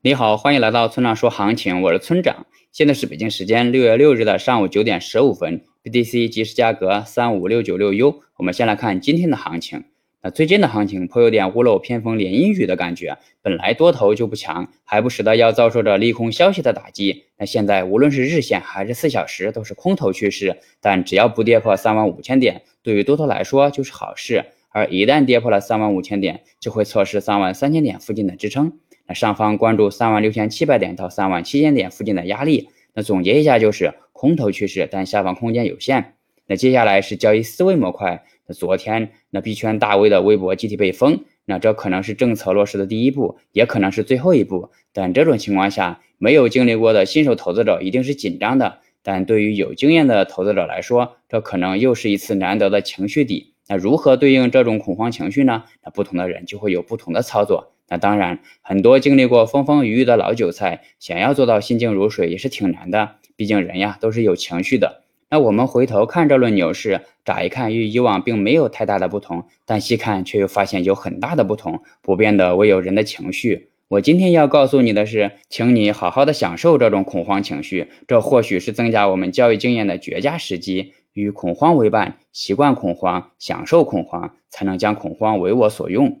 [0.00, 2.46] 你好，欢迎来到村长说行情，我是村长。
[2.72, 8.22] 现在是北京时间六月六日的上午九点十五分，BTC 即时价格三五六九六 U。
[8.38, 9.84] 我们先来看今天的行情。
[10.22, 17.24] 那最近的行情颇有点屋漏偏逢连阴雨的感觉，本来多头就不强，还不时的要遭受着利空消息的打击。
[17.36, 24.44] 那现在无论是日线还是四小时都是空头趋势，但只要不跌破三万五千点，对于多头来说就是好事。
[24.70, 28.72] 而一旦跌破了三万五千点，就会错失三万三千点附近的支撑。
[29.08, 32.68] 那上方关注三万六千七百点到三万七千点附近的压力。
[32.94, 36.14] 那总结一下就是空头趋势，但下方空间有限。
[36.46, 38.24] 那接下来是交易思维模块。
[38.46, 44.70] 那昨天那币圈大 V 的微博集体被封，那这可能是政策落实的第一步，也可能是最后一步。
[44.92, 48.78] 但这种情况下，没有经历过的新手投资者一定是紧张的。
[49.02, 53.54] 但对于有经验的投资者来说，这可能又是一次难得的情绪底。
[53.68, 55.64] 那如何对应这种恐慌情绪呢？
[55.84, 57.72] 那不同的人就会有不同的操作。
[57.88, 63.12] 那当然，很多经历过风风雨雨的老韭菜，想要做到心静如水也是挺难的。
[63.34, 65.02] 毕竟人呀都是有情绪的。
[65.30, 71.82] 那我们回头看这轮牛市，乍一看与以往并没有太大的不同，但细看却又发现有很大的不同。
[72.02, 73.68] 不变的唯有人的情绪。
[73.88, 80.92] 我今天要告诉你的是，请你好好的享受这种恐慌情绪，这或许是增加我们交易经验的绝佳时机。
[81.14, 86.20] 与恐慌为伴，习惯恐慌，享受恐慌，才能将恐慌为我所用。